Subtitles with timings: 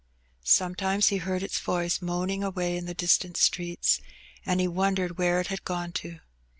[0.43, 4.01] Sometimes he heard its voice moaning away in the distant streets,
[4.43, 6.17] and he wondered where it had gone to.